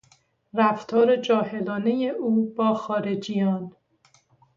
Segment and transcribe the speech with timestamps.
[0.53, 3.75] رفتار جاهلانهی او با خارجیان